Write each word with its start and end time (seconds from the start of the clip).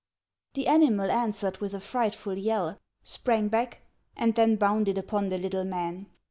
The 0.55 0.65
animal 0.65 1.11
answered 1.11 1.59
with 1.59 1.75
a 1.75 1.79
frightful 1.79 2.35
yell, 2.35 2.79
sprang 3.03 3.49
back, 3.49 3.81
and 4.17 4.33
then 4.33 4.55
bounded 4.55 4.97
upon 4.97 5.29
the 5.29 5.37
little 5.37 5.63
man. 5.63 6.07